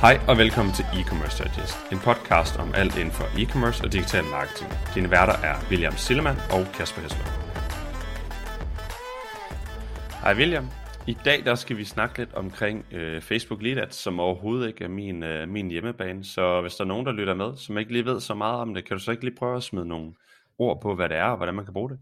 Hej 0.00 0.20
og 0.28 0.38
velkommen 0.38 0.74
til 0.74 0.84
E-Commerce 0.84 1.44
Digest, 1.44 1.92
en 1.92 1.98
podcast 1.98 2.56
om 2.56 2.74
alt 2.74 2.96
inden 2.98 3.12
for 3.12 3.24
e-commerce 3.24 3.84
og 3.84 3.92
digital 3.92 4.24
marketing. 4.24 4.70
Dine 4.94 5.10
værter 5.10 5.32
er 5.32 5.54
William 5.70 5.96
Sillemann 5.96 6.38
og 6.50 6.66
Kasper 6.74 7.02
Hesler. 7.02 7.24
Hej 10.22 10.34
William. 10.34 10.66
I 11.06 11.16
dag 11.24 11.44
der 11.44 11.54
skal 11.54 11.76
vi 11.76 11.84
snakke 11.84 12.18
lidt 12.18 12.34
omkring 12.34 12.86
øh, 12.92 13.22
Facebook 13.22 13.62
Lead 13.62 13.78
Ads, 13.78 13.94
som 13.94 14.20
overhovedet 14.20 14.68
ikke 14.68 14.84
er 14.84 14.88
min, 14.88 15.22
øh, 15.22 15.48
min 15.48 15.70
hjemmebane. 15.70 16.24
Så 16.24 16.60
hvis 16.60 16.74
der 16.74 16.84
er 16.84 16.88
nogen, 16.88 17.06
der 17.06 17.12
lytter 17.12 17.34
med, 17.34 17.56
som 17.56 17.78
ikke 17.78 17.92
lige 17.92 18.04
ved 18.04 18.20
så 18.20 18.34
meget 18.34 18.60
om 18.60 18.74
det, 18.74 18.84
kan 18.84 18.96
du 18.96 19.02
så 19.02 19.10
ikke 19.10 19.24
lige 19.24 19.36
prøve 19.36 19.56
at 19.56 19.62
smide 19.62 19.88
nogle 19.88 20.12
ord 20.58 20.80
på, 20.82 20.94
hvad 20.94 21.08
det 21.08 21.16
er 21.16 21.24
og 21.24 21.36
hvordan 21.36 21.54
man 21.54 21.64
kan 21.64 21.74
bruge 21.74 21.90
det? 21.90 21.98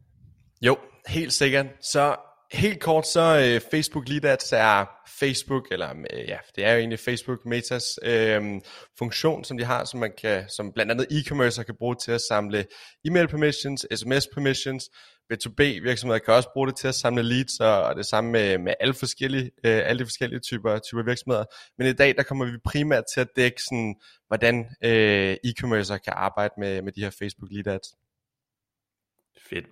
Jo, 0.62 0.76
helt 1.08 1.32
sikkert. 1.32 1.66
Så 1.80 2.16
helt 2.52 2.80
kort, 2.80 3.06
så 3.06 3.20
øh, 3.20 3.60
Facebook 3.70 4.08
Lead 4.08 4.52
er 4.52 4.86
Facebook, 5.20 5.66
eller 5.70 5.90
øh, 5.90 6.28
ja, 6.28 6.38
det 6.56 6.64
er 6.64 6.72
jo 6.72 6.78
egentlig 6.78 6.98
Facebook 6.98 7.46
Metas 7.46 7.98
øh, 8.02 8.42
funktion, 8.98 9.44
som 9.44 9.58
de 9.58 9.64
har, 9.64 9.84
som 9.84 10.00
man 10.00 10.12
kan, 10.20 10.48
som 10.48 10.72
blandt 10.72 10.92
andet 10.92 11.06
e-commerce 11.10 11.62
kan 11.62 11.74
bruge 11.78 11.96
til 12.04 12.12
at 12.12 12.20
samle 12.20 12.66
e-mail 13.04 13.28
permissions, 13.28 13.86
sms 13.94 14.26
permissions, 14.34 14.90
B2B 15.32 15.62
virksomheder 15.62 16.18
kan 16.18 16.34
også 16.34 16.48
bruge 16.54 16.68
det 16.68 16.76
til 16.76 16.88
at 16.88 16.94
samle 16.94 17.22
leads, 17.22 17.60
og 17.60 17.96
det 17.96 18.06
samme 18.06 18.30
med, 18.30 18.58
med 18.58 18.74
alle, 18.80 18.94
forskellige, 18.94 19.44
øh, 19.44 19.82
alle 19.84 19.98
de 19.98 20.04
forskellige 20.04 20.40
typer, 20.40 20.78
typer 20.78 21.02
virksomheder. 21.02 21.44
Men 21.78 21.86
i 21.86 21.92
dag, 21.92 22.16
der 22.16 22.22
kommer 22.22 22.44
vi 22.44 22.58
primært 22.64 23.04
til 23.14 23.20
at 23.20 23.28
dække 23.36 23.62
sådan, 23.62 23.94
hvordan 24.28 24.66
øh, 24.84 25.36
e-commerce 25.46 25.98
kan 25.98 26.12
arbejde 26.16 26.54
med, 26.58 26.82
med 26.82 26.92
de 26.92 27.00
her 27.00 27.10
Facebook 27.10 27.50
Lead 27.50 27.66
Ads. 27.66 28.05
Fedt. 29.50 29.66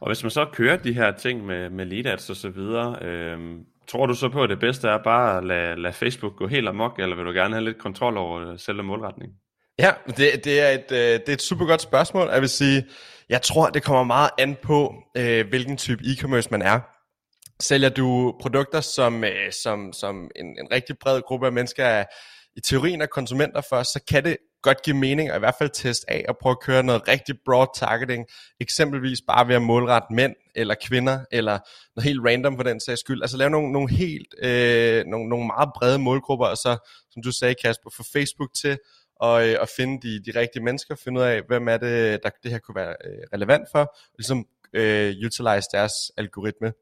Og 0.00 0.08
hvis 0.08 0.22
man 0.22 0.30
så 0.30 0.46
kører 0.52 0.76
de 0.76 0.92
her 0.92 1.12
ting 1.12 1.46
med, 1.46 1.70
med 1.70 1.84
lead 1.86 2.06
ads 2.06 2.30
og 2.30 2.36
så 2.36 2.48
videre, 2.48 2.98
øhm, 3.02 3.64
tror 3.88 4.06
du 4.06 4.14
så 4.14 4.28
på, 4.28 4.42
at 4.42 4.50
det 4.50 4.60
bedste 4.60 4.88
er 4.88 4.98
bare 5.04 5.38
at 5.38 5.44
lade, 5.44 5.82
lade 5.82 5.92
Facebook 5.92 6.36
gå 6.36 6.46
helt 6.46 6.68
amok, 6.68 6.98
eller 6.98 7.16
vil 7.16 7.24
du 7.24 7.32
gerne 7.32 7.54
have 7.54 7.64
lidt 7.64 7.78
kontrol 7.78 8.16
over 8.16 8.52
øh, 8.52 8.58
selve 8.58 8.82
målretningen? 8.82 9.36
Ja, 9.78 9.92
det, 10.06 10.44
det, 10.44 10.60
er 10.60 10.68
et, 10.68 10.92
øh, 10.92 10.98
det 10.98 11.28
er 11.28 11.32
et 11.32 11.42
super 11.42 11.66
godt 11.66 11.82
spørgsmål. 11.82 12.28
Jeg 12.28 12.40
vil 12.40 12.48
sige, 12.48 12.86
jeg 13.28 13.42
tror, 13.42 13.70
det 13.70 13.82
kommer 13.82 14.04
meget 14.04 14.30
an 14.38 14.56
på, 14.62 14.94
øh, 15.16 15.48
hvilken 15.48 15.76
type 15.76 16.02
e-commerce 16.04 16.48
man 16.50 16.62
er. 16.62 16.80
Sælger 17.60 17.88
du 17.88 18.34
produkter, 18.40 18.80
som, 18.80 19.24
øh, 19.24 19.52
som, 19.62 19.92
som 19.92 20.30
en, 20.36 20.46
en 20.46 20.68
rigtig 20.72 20.98
bred 20.98 21.22
gruppe 21.22 21.46
af 21.46 21.52
mennesker 21.52 21.84
er, 21.84 22.04
i 22.56 22.60
teorien 22.60 23.00
er 23.00 23.06
konsumenter 23.06 23.60
for, 23.68 23.82
så 23.82 24.00
kan 24.10 24.24
det 24.24 24.36
godt 24.62 24.82
give 24.82 24.96
mening 24.96 25.28
at 25.28 25.36
i 25.36 25.38
hvert 25.38 25.54
fald 25.58 25.70
teste 25.72 26.10
af 26.10 26.24
og 26.28 26.36
prøve 26.38 26.50
at 26.50 26.60
køre 26.60 26.82
noget 26.82 27.08
rigtig 27.08 27.34
broad 27.44 27.66
targeting, 27.74 28.26
eksempelvis 28.60 29.18
bare 29.26 29.48
ved 29.48 29.54
at 29.54 29.62
målrette 29.62 30.14
mænd 30.14 30.34
eller 30.54 30.74
kvinder, 30.86 31.24
eller 31.32 31.58
noget 31.96 32.04
helt 32.04 32.20
random 32.26 32.56
for 32.56 32.62
den 32.62 32.80
sags 32.80 33.00
skyld. 33.00 33.22
Altså 33.22 33.36
lave 33.36 33.50
nogle, 33.50 33.72
nogle 33.72 33.90
helt, 33.90 34.34
øh, 34.42 35.04
nogle, 35.06 35.28
nogle 35.28 35.46
meget 35.46 35.68
brede 35.74 35.98
målgrupper, 35.98 36.46
og 36.46 36.56
så, 36.56 36.90
som 37.10 37.22
du 37.22 37.32
sagde 37.32 37.54
Kasper, 37.54 37.90
få 37.96 38.02
Facebook 38.12 38.50
til 38.54 38.78
og, 39.20 39.48
øh, 39.48 39.56
at 39.62 39.68
finde 39.76 40.08
de, 40.08 40.32
de 40.32 40.40
rigtige 40.40 40.62
mennesker, 40.62 40.94
finde 40.94 41.20
ud 41.20 41.26
af, 41.26 41.42
hvem 41.48 41.68
er 41.68 41.76
det, 41.76 42.22
der 42.22 42.30
det 42.42 42.50
her 42.50 42.58
kunne 42.58 42.74
være 42.74 42.94
øh, 43.04 43.22
relevant 43.32 43.68
for, 43.72 43.80
og 43.80 44.14
ligesom 44.18 44.46
øh, 44.72 45.14
utilize 45.26 45.68
deres 45.72 45.92
algoritme. 46.16 46.72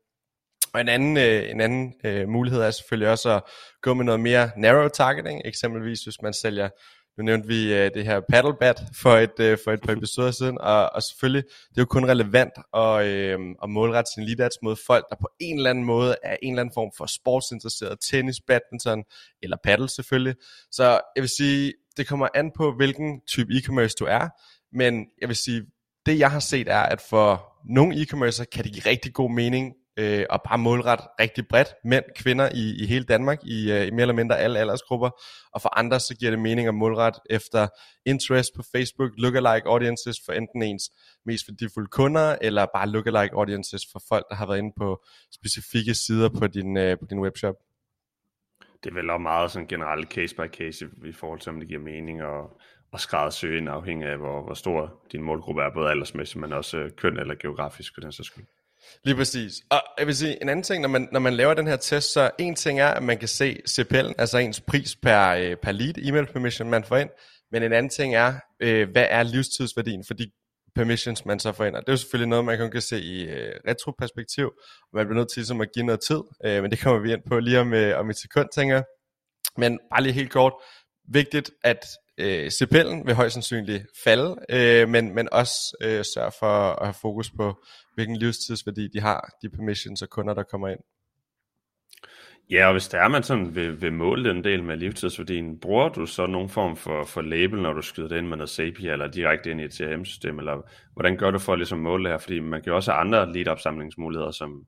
Og 0.74 0.80
en 0.80 0.88
anden, 0.88 1.16
øh, 1.16 1.50
en 1.50 1.60
anden 1.60 1.94
øh, 2.04 2.28
mulighed 2.28 2.60
er 2.60 2.70
selvfølgelig 2.70 3.10
også 3.10 3.30
at 3.30 3.42
gå 3.82 3.94
med 3.94 4.04
noget 4.04 4.20
mere 4.20 4.50
narrow 4.56 4.88
targeting, 4.88 5.42
eksempelvis 5.44 6.04
hvis 6.04 6.22
man 6.22 6.32
sælger 6.32 6.68
nu 7.18 7.24
nævnte 7.24 7.48
vi 7.48 7.72
uh, 7.72 7.78
det 7.94 8.04
her 8.04 8.20
paddlebat 8.28 8.82
for 8.94 9.16
et, 9.16 9.30
uh, 9.40 9.58
for 9.64 9.72
et 9.72 9.80
par 9.80 9.92
episoder 9.98 10.30
siden, 10.30 10.58
og, 10.60 10.90
og 10.92 11.02
selvfølgelig, 11.02 11.44
det 11.44 11.78
er 11.78 11.82
jo 11.82 11.86
kun 11.86 12.08
relevant 12.08 12.52
at, 12.74 13.38
uh, 13.38 13.46
at 13.62 13.70
målrette 13.70 14.10
sin 14.14 14.24
lead 14.24 14.40
ads 14.40 14.62
mod 14.62 14.76
folk, 14.86 15.04
der 15.10 15.16
på 15.20 15.28
en 15.40 15.56
eller 15.56 15.70
anden 15.70 15.84
måde 15.84 16.16
er 16.22 16.36
en 16.42 16.52
eller 16.52 16.60
anden 16.60 16.74
form 16.74 16.90
for 16.96 17.06
sportsinteresseret, 17.06 17.98
tennis, 18.10 18.40
badminton 18.46 19.04
eller 19.42 19.56
paddle 19.64 19.88
selvfølgelig. 19.88 20.34
Så 20.70 20.84
jeg 21.16 21.22
vil 21.22 21.28
sige, 21.28 21.72
det 21.96 22.06
kommer 22.06 22.28
an 22.34 22.50
på, 22.56 22.72
hvilken 22.76 23.20
type 23.26 23.52
e-commerce 23.52 23.94
du 23.98 24.04
er, 24.04 24.28
men 24.76 25.06
jeg 25.20 25.28
vil 25.28 25.36
sige, 25.36 25.62
det 26.06 26.18
jeg 26.18 26.30
har 26.30 26.40
set 26.40 26.68
er, 26.68 26.82
at 26.82 27.00
for 27.00 27.48
nogle 27.64 28.02
e-commercer 28.02 28.44
kan 28.44 28.64
det 28.64 28.72
give 28.72 28.86
rigtig 28.86 29.14
god 29.14 29.30
mening 29.30 29.74
øh, 29.98 30.24
og 30.30 30.42
bare 30.48 30.58
målret 30.58 31.00
rigtig 31.20 31.48
bredt, 31.48 31.68
mænd, 31.84 32.04
kvinder 32.16 32.48
i, 32.54 32.82
i 32.82 32.86
hele 32.86 33.04
Danmark, 33.04 33.38
i, 33.44 33.72
øh, 33.72 33.86
i 33.86 33.90
mere 33.90 34.02
eller 34.02 34.14
mindre 34.14 34.38
alle 34.38 34.58
aldersgrupper, 34.58 35.10
og 35.52 35.62
for 35.62 35.78
andre 35.78 36.00
så 36.00 36.16
giver 36.18 36.30
det 36.30 36.40
mening 36.40 36.68
at 36.68 36.74
målret 36.74 37.14
efter 37.30 37.68
interest 38.06 38.50
på 38.56 38.62
Facebook, 38.72 39.10
lookalike 39.18 39.68
audiences 39.68 40.16
for 40.26 40.32
enten 40.32 40.62
ens 40.62 40.84
mest 41.26 41.44
værdifulde 41.48 41.88
kunder, 41.88 42.36
eller 42.40 42.66
bare 42.74 42.88
lookalike 42.88 43.34
audiences 43.34 43.82
for 43.92 44.02
folk, 44.08 44.24
der 44.30 44.36
har 44.36 44.46
været 44.46 44.58
inde 44.58 44.72
på 44.76 45.04
specifikke 45.34 45.94
sider 45.94 46.28
på 46.38 46.46
din, 46.46 46.76
øh, 46.76 46.98
på 46.98 47.06
din 47.10 47.18
webshop. 47.18 47.54
Det 48.84 48.90
er 48.90 48.94
vel 48.94 49.10
også 49.10 49.22
meget 49.22 49.50
sådan 49.50 49.68
generelt 49.68 50.08
case 50.12 50.34
by 50.36 50.48
case 50.58 50.86
i, 51.06 51.12
forhold 51.12 51.40
til, 51.40 51.50
om 51.50 51.58
det 51.58 51.68
giver 51.68 51.80
mening 51.80 52.22
og 52.22 52.60
og 52.92 53.00
skræddersøge 53.00 53.58
ind 53.58 53.68
afhængig 53.68 54.08
af, 54.08 54.18
hvor, 54.18 54.42
hvor 54.42 54.54
stor 54.54 55.02
din 55.12 55.22
målgruppe 55.22 55.62
er, 55.62 55.70
både 55.74 55.90
aldersmæssigt, 55.90 56.40
men 56.40 56.52
også 56.52 56.78
øh, 56.78 56.90
køn 56.90 57.18
eller 57.18 57.34
geografisk 57.34 57.94
for 57.94 58.00
den 58.00 58.12
så 58.12 58.22
skyld. 58.22 58.44
Lige 59.04 59.16
præcis. 59.16 59.52
Og 59.70 59.82
jeg 59.98 60.06
vil 60.06 60.16
sige, 60.16 60.42
en 60.42 60.48
anden 60.48 60.62
ting, 60.62 60.82
når 60.82 60.88
man, 60.88 61.08
når 61.12 61.20
man 61.20 61.34
laver 61.34 61.54
den 61.54 61.66
her 61.66 61.76
test, 61.76 62.12
så 62.12 62.30
en 62.38 62.54
ting 62.54 62.80
er, 62.80 62.88
at 62.88 63.02
man 63.02 63.18
kan 63.18 63.28
se 63.28 63.60
CPL'en, 63.68 64.12
altså 64.18 64.38
ens 64.38 64.60
pris 64.60 64.96
per, 64.96 65.28
øh, 65.28 65.56
per 65.56 65.72
lead, 65.72 65.94
email 65.98 66.26
permission, 66.26 66.70
man 66.70 66.84
får 66.84 66.96
ind. 66.96 67.10
Men 67.52 67.62
en 67.62 67.72
anden 67.72 67.90
ting 67.90 68.14
er, 68.14 68.34
øh, 68.60 68.90
hvad 68.90 69.06
er 69.10 69.22
livstidsværdien 69.22 70.04
for 70.06 70.14
de 70.14 70.30
permissions, 70.74 71.24
man 71.24 71.38
så 71.40 71.52
får 71.52 71.64
ind. 71.64 71.76
Og 71.76 71.82
det 71.82 71.88
er 71.88 71.92
jo 71.92 71.96
selvfølgelig 71.96 72.28
noget, 72.28 72.44
man 72.44 72.70
kan 72.70 72.80
se 72.80 73.00
i 73.00 73.28
øh, 73.28 73.54
retroperspektiv, 73.68 74.52
man 74.92 75.06
bliver 75.06 75.18
nødt 75.18 75.30
til 75.30 75.40
ligesom 75.40 75.60
at 75.60 75.68
give 75.74 75.86
noget 75.86 76.00
tid, 76.00 76.20
øh, 76.44 76.62
men 76.62 76.70
det 76.70 76.80
kommer 76.80 77.00
vi 77.00 77.12
ind 77.12 77.20
på 77.28 77.40
lige 77.40 77.60
om, 77.60 77.74
øh, 77.74 77.98
om 77.98 78.10
et 78.10 78.18
sekund, 78.18 78.48
tænker 78.54 78.74
jeg. 78.74 78.84
Men 79.56 79.78
bare 79.90 80.02
lige 80.02 80.12
helt 80.12 80.30
kort, 80.30 80.52
vigtigt, 81.12 81.50
at 81.64 81.86
øh, 82.18 82.46
CPL'en 82.46 83.06
vil 83.06 83.14
højst 83.14 83.32
sandsynligt 83.32 83.86
falde, 84.04 84.36
øh, 84.50 84.88
men, 84.88 85.14
men 85.14 85.28
også 85.32 85.76
øh, 85.82 86.04
sørge 86.14 86.32
for 86.38 86.80
at 86.80 86.86
have 86.86 86.94
fokus 87.02 87.30
på, 87.30 87.64
hvilken 87.94 88.16
livstidsværdi 88.16 88.88
de 88.88 89.00
har, 89.00 89.30
de 89.42 89.50
permissions 89.50 90.02
og 90.02 90.08
kunder, 90.08 90.34
der 90.34 90.42
kommer 90.42 90.68
ind. 90.68 90.80
Ja, 92.50 92.66
og 92.66 92.72
hvis 92.72 92.88
der 92.88 92.98
er 92.98 93.08
man 93.08 93.22
sådan 93.22 93.54
vil, 93.54 93.82
vil 93.82 93.92
måle 93.92 94.28
den 94.28 94.44
del 94.44 94.62
med 94.62 94.76
livstidsværdien, 94.76 95.60
bruger 95.60 95.88
du 95.88 96.06
så 96.06 96.26
nogen 96.26 96.48
form 96.48 96.76
for, 96.76 97.04
for 97.04 97.22
label, 97.22 97.62
når 97.62 97.72
du 97.72 97.82
skyder 97.82 98.08
det 98.08 98.18
ind 98.18 98.26
med 98.26 98.36
noget 98.36 98.50
Zapier, 98.50 98.92
eller 98.92 99.06
direkte 99.06 99.50
ind 99.50 99.60
i 99.60 99.64
et 99.64 99.74
CRM-system, 99.74 100.38
eller 100.38 100.70
hvordan 100.92 101.16
gør 101.16 101.30
du 101.30 101.38
for 101.38 101.52
at 101.52 101.58
ligesom 101.58 101.78
måle 101.78 102.04
det 102.04 102.12
her? 102.12 102.18
Fordi 102.18 102.40
man 102.40 102.62
kan 102.62 102.70
jo 102.70 102.76
også 102.76 102.92
have 102.92 103.00
andre 103.00 103.32
lead-opsamlingsmuligheder, 103.32 104.30
som 104.30 104.66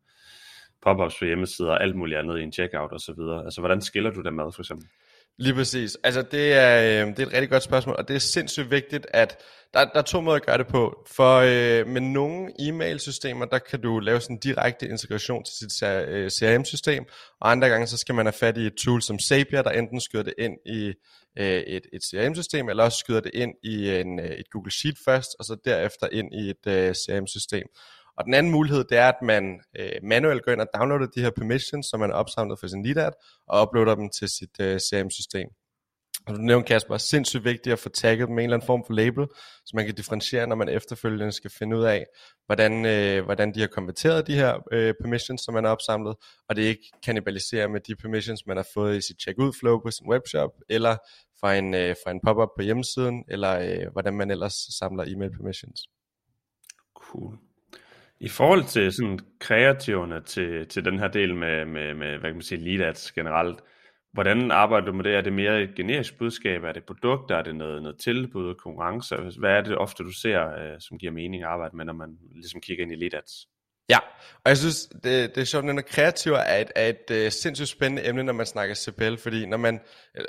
pop-ups 0.83 1.19
på 1.19 1.25
hjemmesider 1.25 1.71
og 1.71 1.83
alt 1.83 1.97
muligt 1.97 2.19
andet 2.19 2.39
i 2.39 2.43
en 2.43 2.53
checkout 2.53 2.93
og 2.93 3.01
så 3.01 3.13
videre. 3.19 3.45
Altså, 3.45 3.61
hvordan 3.61 3.81
skiller 3.81 4.11
du 4.11 4.23
det 4.23 4.35
med, 4.35 4.45
for 4.55 4.63
eksempel? 4.63 4.89
Lige 5.41 5.55
præcis. 5.55 5.97
Altså 6.05 6.23
det 6.23 6.53
er, 6.53 6.81
øh, 6.81 7.17
det 7.17 7.19
er 7.19 7.27
et 7.27 7.33
rigtig 7.33 7.51
godt 7.51 7.63
spørgsmål, 7.63 7.97
og 7.99 8.09
det 8.09 8.17
er 8.17 8.21
sindssygt 8.21 8.71
vigtigt, 8.71 9.07
at 9.11 9.39
der, 9.75 9.85
der 9.85 9.99
er 9.99 10.03
to 10.03 10.21
måder 10.21 10.37
at 10.37 10.47
gøre 10.47 10.59
det 10.59 10.67
på. 10.67 11.05
For 11.07 11.37
øh, 11.37 11.87
med 11.87 12.01
nogle 12.01 12.53
e-mail-systemer, 12.59 13.45
der 13.45 13.59
kan 13.59 13.81
du 13.81 13.99
lave 13.99 14.21
sådan 14.21 14.37
en 14.37 14.41
direkte 14.41 14.89
integration 14.89 15.45
til 15.45 15.55
sit 15.55 15.83
øh, 15.89 16.31
CRM-system, 16.31 17.05
og 17.41 17.51
andre 17.51 17.69
gange 17.69 17.87
så 17.87 17.97
skal 17.97 18.15
man 18.15 18.27
have 18.27 18.33
fat 18.33 18.57
i 18.57 18.67
et 18.67 18.75
tool 18.85 19.03
som 19.03 19.19
Zapier, 19.19 19.63
der 19.63 19.71
enten 19.71 20.01
skyder 20.01 20.23
det 20.23 20.35
ind 20.39 20.57
i 20.67 20.93
øh, 21.39 21.61
et, 21.61 21.87
et 21.93 22.03
CRM-system, 22.03 22.69
eller 22.69 22.85
også 22.85 22.99
skyder 22.99 23.21
det 23.21 23.31
ind 23.35 23.55
i 23.63 23.91
en, 23.91 24.21
øh, 24.21 24.31
et 24.31 24.51
Google 24.51 24.73
Sheet 24.73 24.97
først, 25.05 25.37
og 25.39 25.45
så 25.45 25.57
derefter 25.65 26.09
ind 26.13 26.35
i 26.35 26.51
et 26.51 26.67
øh, 26.67 26.95
CRM-system. 26.95 27.67
Og 28.21 28.27
den 28.27 28.35
anden 28.35 28.53
mulighed, 28.53 28.85
det 28.85 28.99
er, 28.99 29.09
at 29.09 29.23
man 29.23 29.61
øh, 29.79 29.93
manuelt 30.03 30.45
går 30.45 30.53
ind 30.53 30.61
og 30.61 30.69
downloader 30.75 31.07
de 31.07 31.21
her 31.21 31.31
permissions, 31.31 31.87
som 31.87 32.01
man 32.01 32.11
har 32.11 32.17
opsamlet 32.17 32.59
for 32.59 32.67
sin 32.67 32.83
LeadAd, 32.87 33.13
og 33.49 33.63
uploader 33.63 33.95
dem 33.95 34.11
til 34.11 34.29
sit 34.29 34.61
øh, 34.61 34.79
CRM-system. 34.81 35.49
Og 36.27 36.35
du 36.35 36.41
nævnte 36.41 36.67
Kasper, 36.67 36.97
sindssygt 36.97 37.45
vigtigt 37.45 37.73
at 37.73 37.79
få 37.79 37.89
tagget 37.89 38.29
dem 38.29 38.35
med 38.35 38.45
en 38.45 38.49
eller 38.49 38.57
anden 38.57 38.67
form 38.67 38.85
for 38.87 38.93
label, 38.93 39.27
så 39.67 39.73
man 39.75 39.87
kan 39.87 39.95
differentiere, 39.95 40.47
når 40.47 40.57
man 40.57 40.69
efterfølgende 40.69 41.33
skal 41.33 41.51
finde 41.59 41.77
ud 41.77 41.83
af, 41.85 42.07
hvordan, 42.47 42.87
øh, 42.87 43.25
hvordan 43.25 43.55
de 43.55 43.61
har 43.61 43.67
konverteret 43.67 44.27
de 44.27 44.35
her 44.35 44.59
øh, 44.73 44.95
permissions, 45.01 45.43
som 45.45 45.55
man 45.55 45.65
har 45.65 45.71
opsamlet, 45.71 46.17
og 46.49 46.57
det 46.57 46.63
ikke 46.63 46.91
kannibaliserer 47.05 47.69
med 47.69 47.81
de 47.81 47.97
permissions, 47.97 48.47
man 48.47 48.57
har 48.57 48.67
fået 48.75 48.97
i 48.97 49.01
sit 49.01 49.21
checkout 49.23 49.55
flow 49.61 49.79
på 49.79 49.91
sin 49.91 50.09
webshop, 50.09 50.51
eller 50.69 50.97
fra 51.41 51.55
en, 51.55 51.75
øh, 51.75 51.97
fra 52.05 52.11
en 52.11 52.21
pop-up 52.25 52.49
på 52.57 52.63
hjemmesiden, 52.63 53.25
eller 53.29 53.53
øh, 53.59 53.93
hvordan 53.93 54.15
man 54.15 54.31
ellers 54.31 54.55
samler 54.79 55.05
e-mail 55.05 55.31
permissions. 55.31 55.81
Cool. 56.95 57.50
I 58.21 58.29
forhold 58.29 58.65
til 58.65 58.93
sådan 58.93 59.19
kreativerne 59.39 60.21
til, 60.21 60.67
til 60.69 60.85
den 60.85 60.99
her 60.99 61.09
del 61.09 61.35
med, 61.35 61.65
med, 61.65 61.95
med 61.95 62.11
hvad 62.19 62.31
kan 62.31 62.35
man 62.35 62.43
sige, 62.43 62.77
lead 62.77 62.89
ads 62.89 63.13
generelt, 63.13 63.61
hvordan 64.13 64.51
arbejder 64.51 64.87
du 64.87 64.93
med 64.93 65.05
det? 65.05 65.15
Er 65.15 65.21
det 65.21 65.33
mere 65.33 65.63
et 65.63 65.75
generisk 65.77 66.19
budskab? 66.19 66.65
Er 66.65 66.73
det 66.73 66.85
produkter? 66.85 67.37
Er 67.37 67.43
det 67.43 67.55
noget, 67.55 67.83
noget 67.83 67.99
tilbud, 67.99 68.55
konkurrence? 68.55 69.17
Hvad 69.39 69.51
er 69.51 69.61
det 69.61 69.79
ofte, 69.79 70.05
du 70.05 70.13
ser, 70.13 70.41
øh, 70.41 70.81
som 70.81 70.99
giver 70.99 71.13
mening 71.13 71.43
at 71.43 71.49
arbejde 71.49 71.77
med, 71.77 71.85
når 71.85 71.93
man 71.93 72.19
ligesom 72.35 72.61
kigger 72.61 72.85
ind 72.85 72.93
i 72.93 72.97
lead 72.97 73.15
ads? 73.15 73.33
Ja, 73.89 73.99
og 74.45 74.49
jeg 74.49 74.57
synes, 74.57 74.87
det, 74.87 75.35
det 75.35 75.39
er 75.39 75.45
sjovt, 75.45 75.71
at 75.71 75.87
kreativ 75.87 76.33
er 76.33 76.57
et, 76.57 76.71
er 76.77 76.89
et 76.89 77.27
uh, 77.27 77.33
sindssygt 77.33 77.69
spændende 77.69 78.09
emne, 78.09 78.23
når 78.23 78.33
man 78.33 78.47
snakker 78.47 78.75
CPL, 78.75 79.17
fordi 79.17 79.47
når 79.47 79.57
man, 79.57 79.81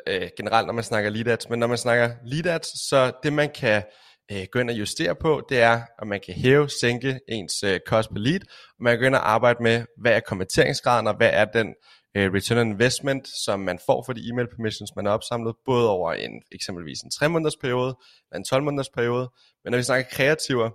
uh, 0.09 0.27
generelt 0.37 0.67
når 0.67 0.73
man 0.73 0.83
snakker 0.83 1.09
lead 1.09 1.27
ads, 1.27 1.49
men 1.49 1.59
når 1.59 1.67
man 1.67 1.77
snakker 1.77 2.09
lead 2.25 2.45
ads, 2.45 2.89
så 2.89 3.11
det 3.23 3.33
man 3.33 3.49
kan 3.49 3.77
øh, 3.77 3.83
Øh, 4.31 4.45
gå 4.51 4.59
ind 4.59 4.69
og 4.69 4.79
justere 4.79 5.15
på, 5.15 5.41
det 5.49 5.59
er, 5.61 5.81
at 6.01 6.07
man 6.07 6.21
kan 6.25 6.33
hæve, 6.33 6.69
sænke 6.69 7.19
ens 7.29 7.63
øh, 7.63 7.79
cost 7.87 8.09
per 8.09 8.19
lead, 8.19 8.39
og 8.77 8.83
man 8.83 8.93
kan 8.93 8.99
gå 8.99 9.05
ind 9.05 9.15
og 9.15 9.31
arbejde 9.31 9.63
med, 9.63 9.85
hvad 10.01 10.11
er 10.11 10.19
konverteringsgraden, 10.19 11.07
og 11.07 11.17
hvad 11.17 11.29
er 11.33 11.45
den 11.45 11.67
øh, 12.17 12.33
return 12.33 12.57
on 12.57 12.71
investment, 12.71 13.27
som 13.45 13.59
man 13.59 13.79
får 13.85 14.03
for 14.05 14.13
de 14.13 14.21
e-mail 14.29 14.47
permissions, 14.55 14.91
man 14.95 15.05
har 15.05 15.13
opsamlet, 15.13 15.55
både 15.65 15.89
over 15.89 16.13
en 16.13 16.41
eksempelvis 16.51 16.99
en 16.99 17.11
3 17.11 17.29
måneders 17.29 17.57
periode, 17.57 17.95
eller 18.31 18.39
en 18.39 18.45
12 18.45 18.63
måneders 18.63 18.89
periode. 18.89 19.29
Men 19.63 19.71
når 19.71 19.77
vi 19.77 19.83
snakker 19.83 20.09
kreativer, 20.11 20.69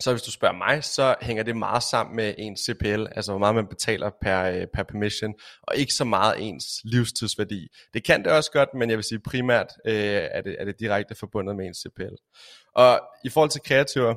så 0.00 0.10
hvis 0.10 0.22
du 0.22 0.30
spørger 0.30 0.56
mig, 0.56 0.84
så 0.84 1.14
hænger 1.20 1.42
det 1.42 1.56
meget 1.56 1.82
sammen 1.82 2.16
med 2.16 2.34
ens 2.38 2.60
CPL, 2.60 3.06
altså 3.16 3.32
hvor 3.32 3.38
meget 3.38 3.54
man 3.54 3.66
betaler 3.66 4.10
per, 4.22 4.42
øh, 4.42 4.66
per 4.74 4.82
permission, 4.82 5.34
og 5.62 5.76
ikke 5.76 5.94
så 5.94 6.04
meget 6.04 6.34
ens 6.38 6.64
livstidsværdi. 6.84 7.68
Det 7.94 8.04
kan 8.04 8.24
det 8.24 8.32
også 8.32 8.50
godt, 8.52 8.68
men 8.74 8.90
jeg 8.90 8.96
vil 8.96 9.04
sige 9.04 9.20
primært 9.20 9.66
øh, 9.86 9.94
er, 10.30 10.40
det, 10.42 10.56
er 10.58 10.64
det 10.64 10.80
direkte 10.80 11.14
forbundet 11.14 11.56
med 11.56 11.66
ens 11.66 11.78
CPL. 11.78 12.14
Og 12.74 13.00
i 13.24 13.28
forhold 13.28 13.50
til 13.50 13.60
kreativer, 13.60 14.14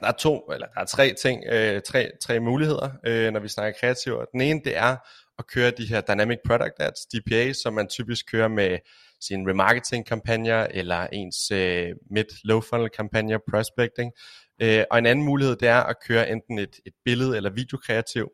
der 0.00 0.06
er 0.06 0.12
to, 0.12 0.38
eller 0.38 0.66
der 0.74 0.80
er 0.80 0.84
tre 0.84 1.14
ting, 1.22 1.44
øh, 1.46 1.82
tre, 1.82 2.10
tre 2.22 2.40
muligheder, 2.40 2.90
øh, 3.06 3.32
når 3.32 3.40
vi 3.40 3.48
snakker 3.48 3.78
kreativer. 3.80 4.24
Den 4.24 4.40
ene, 4.40 4.60
det 4.64 4.76
er 4.76 4.96
at 5.38 5.46
køre 5.46 5.70
de 5.70 5.86
her 5.86 6.00
Dynamic 6.00 6.38
Product 6.46 6.74
Ads, 6.78 7.06
DPA, 7.06 7.52
som 7.52 7.74
man 7.74 7.88
typisk 7.88 8.30
kører 8.30 8.48
med 8.48 8.78
sine 9.20 9.50
remarketing 9.50 10.06
kampagner 10.06 10.66
eller 10.70 11.06
ens 11.12 11.50
øh, 11.50 11.88
mid-low 12.10 12.60
funnel 12.60 12.90
kampagner, 12.90 13.38
prospecting. 13.50 14.12
Øh, 14.62 14.84
og 14.90 14.98
en 14.98 15.06
anden 15.06 15.24
mulighed, 15.24 15.56
det 15.56 15.68
er 15.68 15.80
at 15.80 15.96
køre 16.06 16.30
enten 16.30 16.58
et, 16.58 16.80
et 16.86 16.92
billede 17.04 17.36
eller 17.36 17.50
videokreativ. 17.50 18.28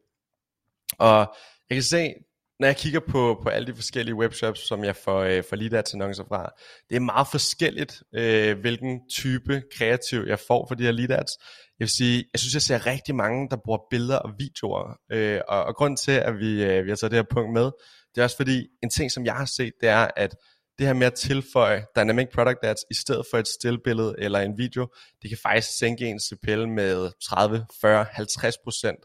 Og 0.99 1.35
jeg 1.71 1.77
kan 1.77 1.83
se, 1.83 2.15
når 2.61 2.67
jeg 2.67 2.77
kigger 2.77 3.01
på, 3.01 3.41
på 3.43 3.49
alle 3.49 3.67
de 3.67 3.75
forskellige 3.75 4.15
webshops, 4.15 4.69
som 4.69 4.85
jeg 4.85 4.97
får, 4.97 5.21
øh, 5.21 5.45
får 5.49 5.57
lead 5.57 5.73
ads 5.73 5.95
annoncer 5.95 6.25
fra, 6.29 6.51
det 6.91 6.97
er 6.97 7.01
meget 7.01 7.27
forskelligt, 7.31 8.03
øh, 8.15 8.59
hvilken 8.59 9.01
type 9.11 9.63
kreativ 9.77 10.25
jeg 10.27 10.39
får 10.39 10.67
for 10.69 10.75
de 10.75 10.85
her 10.85 10.93
lead 10.93 11.11
ads. 11.11 11.31
Jeg 11.79 11.85
vil 11.85 11.89
sige, 11.89 12.25
jeg 12.33 12.41
synes, 12.41 12.55
jeg 12.55 12.63
ser 12.63 12.87
rigtig 12.87 13.15
mange, 13.15 13.49
der 13.51 13.57
bruger 13.65 13.79
billeder 13.91 14.17
og 14.17 14.31
videoer. 14.39 14.99
Øh, 15.13 15.41
og, 15.49 15.65
og 15.65 15.77
grund 15.77 15.97
til, 15.97 16.13
at 16.13 16.39
vi, 16.39 16.65
øh, 16.65 16.85
vi 16.85 16.91
har 16.91 16.97
taget 16.97 17.11
det 17.11 17.19
her 17.19 17.35
punkt 17.35 17.53
med, 17.53 17.71
det 18.15 18.21
er 18.21 18.23
også 18.23 18.37
fordi, 18.37 18.67
en 18.83 18.91
ting, 18.91 19.11
som 19.11 19.25
jeg 19.25 19.35
har 19.35 19.45
set, 19.45 19.73
det 19.81 19.89
er, 19.89 20.11
at 20.17 20.37
det 20.81 20.89
her 20.89 20.95
med 20.95 21.07
at 21.07 21.15
tilføje 21.15 21.87
Dynamic 21.97 22.29
Product 22.35 22.59
Ads 22.63 22.85
i 22.91 22.95
stedet 22.95 23.27
for 23.31 23.39
et 23.39 23.49
stillbillede 23.49 24.15
eller 24.19 24.41
en 24.41 24.59
video, 24.59 24.89
det 25.23 25.31
kan 25.31 25.39
faktisk 25.43 25.79
sænke 25.79 26.07
ens 26.07 26.23
CPL 26.23 26.69
med 26.69 27.11
30, 27.23 27.67
40, 27.81 28.07
50 28.13 28.59
procent 28.65 28.99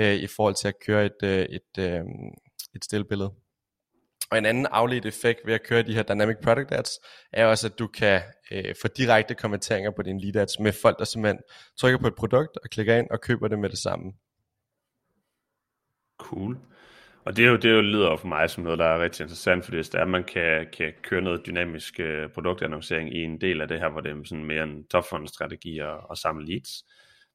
øh, 0.00 0.14
i 0.14 0.26
forhold 0.26 0.54
til 0.54 0.68
at 0.68 0.74
køre 0.86 1.06
et, 1.06 1.22
øh, 1.22 1.42
et, 1.42 1.78
øh, 1.78 2.00
et 2.74 2.84
stillbillede. 2.84 3.32
Og 4.30 4.38
en 4.38 4.46
anden 4.46 4.66
afledt 4.66 5.06
effekt 5.06 5.40
ved 5.44 5.54
at 5.54 5.62
køre 5.62 5.82
de 5.82 5.94
her 5.94 6.02
Dynamic 6.02 6.36
Product 6.42 6.72
Ads, 6.72 6.90
er 7.32 7.46
også, 7.46 7.66
at 7.66 7.78
du 7.78 7.86
kan 7.86 8.22
øh, 8.50 8.74
få 8.82 8.88
direkte 8.88 9.34
konverteringer 9.34 9.90
på 9.90 10.02
dine 10.02 10.20
lead 10.20 10.36
ads 10.36 10.58
med 10.60 10.72
folk, 10.72 10.98
der 10.98 11.04
simpelthen 11.04 11.42
trykker 11.78 11.98
på 11.98 12.06
et 12.06 12.14
produkt 12.14 12.58
og 12.64 12.70
klikker 12.70 12.96
ind 12.96 13.10
og 13.10 13.20
køber 13.20 13.48
det 13.48 13.58
med 13.58 13.70
det 13.70 13.78
samme. 13.78 14.12
Cool. 16.18 16.58
Og 17.26 17.36
det, 17.36 17.44
er 17.44 17.50
jo, 17.50 17.56
det 17.56 17.70
er 17.70 17.74
jo 17.74 17.80
lyder 17.80 18.16
for 18.16 18.28
mig 18.28 18.50
som 18.50 18.64
noget, 18.64 18.78
der 18.78 18.84
er 18.84 19.02
rigtig 19.02 19.24
interessant, 19.24 19.64
fordi 19.64 19.76
hvis 19.76 19.88
det 19.88 19.98
er, 19.98 20.02
at 20.02 20.08
man 20.08 20.24
kan, 20.24 20.66
kan 20.72 20.92
køre 21.02 21.20
noget 21.20 21.46
dynamisk 21.46 22.00
øh, 22.00 22.28
produktannoncering 22.30 23.14
i 23.14 23.22
en 23.22 23.40
del 23.40 23.60
af 23.60 23.68
det 23.68 23.80
her, 23.80 23.88
hvor 23.88 24.00
det 24.00 24.10
er 24.10 24.24
sådan 24.24 24.44
mere 24.44 24.64
en 24.64 24.86
topfund-strategi 24.86 25.78
og, 25.78 26.10
og 26.10 26.16
samle 26.16 26.46
leads, 26.46 26.84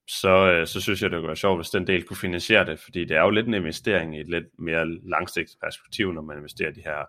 så, 0.08 0.52
øh, 0.52 0.68
så 0.68 0.82
synes 0.82 1.02
jeg, 1.02 1.12
det 1.12 1.18
kunne 1.18 1.28
være 1.28 1.36
sjovt, 1.36 1.58
hvis 1.58 1.70
den 1.70 1.88
del 1.88 2.04
kunne 2.04 2.18
finansiere 2.18 2.66
det, 2.66 2.80
fordi 2.80 3.06
det 3.06 3.18
er 3.18 3.22
jo 3.22 3.30
lidt 3.30 3.48
en 3.48 3.54
investering 3.54 4.18
i 4.18 4.20
et 4.20 4.30
lidt 4.30 4.46
mere 4.60 5.00
langsigtet 5.10 5.58
perspektiv, 5.64 6.12
når 6.12 6.22
man 6.22 6.38
investerer 6.38 6.72
de 6.72 6.82
her 6.86 7.06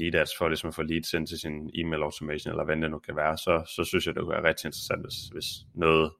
lead 0.00 0.14
ads 0.14 0.30
for 0.38 0.48
ligesom 0.48 0.68
at 0.68 0.74
få 0.74 0.82
leads 0.82 1.14
ind 1.14 1.26
til 1.26 1.38
sin 1.38 1.70
e-mail 1.74 2.02
automation, 2.02 2.50
eller 2.52 2.64
hvad 2.64 2.76
det 2.76 2.90
nu 2.90 2.98
kan 2.98 3.16
være, 3.16 3.38
så, 3.38 3.72
så 3.76 3.84
synes 3.84 4.06
jeg, 4.06 4.14
det 4.14 4.22
kunne 4.22 4.34
være 4.34 4.48
rigtig 4.48 4.68
interessant, 4.68 5.02
hvis, 5.02 5.28
hvis 5.32 5.46
noget 5.74 6.12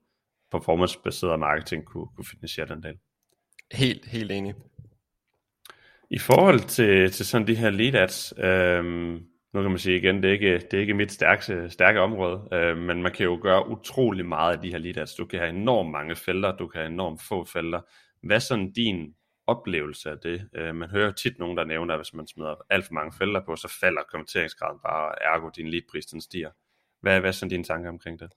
performance-baseret 0.52 1.40
marketing 1.40 1.84
kunne, 1.84 2.06
kunne 2.16 2.26
finansiere 2.30 2.68
den 2.68 2.82
del. 2.82 2.96
Helt, 3.72 4.06
helt 4.06 4.32
enig. 4.32 4.54
I 6.10 6.18
forhold 6.18 6.60
til, 6.60 7.12
til 7.12 7.26
sådan 7.26 7.46
de 7.46 7.54
her 7.54 7.70
lead 7.70 7.94
ads, 7.94 8.34
øhm, 8.38 9.26
nu 9.54 9.62
kan 9.62 9.70
man 9.70 9.78
sige 9.78 9.96
igen, 9.96 10.22
det 10.22 10.28
er 10.28 10.32
ikke, 10.32 10.58
det 10.58 10.74
er 10.74 10.80
ikke 10.80 10.94
mit 10.94 11.12
stærke, 11.12 11.70
stærke 11.70 12.00
område, 12.00 12.48
øh, 12.52 12.76
men 12.76 13.02
man 13.02 13.12
kan 13.12 13.24
jo 13.24 13.38
gøre 13.42 13.68
utrolig 13.68 14.26
meget 14.26 14.56
af 14.56 14.62
de 14.62 14.70
her 14.70 14.78
lead 14.78 14.96
ads. 14.96 15.14
Du 15.14 15.24
kan 15.24 15.38
have 15.38 15.50
enormt 15.50 15.90
mange 15.90 16.16
felter, 16.16 16.56
du 16.56 16.66
kan 16.68 16.80
have 16.80 16.92
enormt 16.92 17.22
få 17.22 17.44
felter. 17.44 17.80
Hvad 18.22 18.36
er 18.36 18.40
sådan 18.40 18.72
din 18.72 19.14
oplevelse 19.46 20.10
af 20.10 20.18
det? 20.22 20.48
Øh, 20.54 20.74
man 20.74 20.90
hører 20.90 21.12
tit 21.12 21.38
nogen, 21.38 21.56
der 21.56 21.64
nævner, 21.64 21.94
at 21.94 22.00
hvis 22.00 22.14
man 22.14 22.26
smider 22.26 22.54
alt 22.70 22.84
for 22.84 22.94
mange 22.94 23.12
felter 23.18 23.40
på, 23.46 23.56
så 23.56 23.76
falder 23.80 24.02
konverteringsgraden 24.12 24.78
bare, 24.82 25.22
ergo 25.22 25.50
din 25.56 25.68
leadpris 25.68 26.06
den 26.06 26.20
stiger. 26.20 26.50
Hvad, 27.00 27.20
hvad 27.20 27.30
er 27.30 27.32
sådan 27.32 27.50
dine 27.50 27.64
tanker 27.64 27.88
omkring 27.88 28.20
det? 28.20 28.28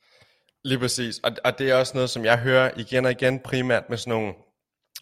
Lige 0.64 0.80
præcis, 0.80 1.20
og, 1.20 1.32
og 1.44 1.60
det 1.60 1.70
er 1.70 1.76
også 1.76 1.98
noget, 1.98 2.10
som 2.10 2.26
jeg 2.26 2.40
hører 2.40 2.72
igen 2.78 3.06
og 3.06 3.12
igen, 3.12 3.40
primært 3.40 3.90
med 3.90 3.98
sådan 3.98 4.20
nogle 4.20 4.34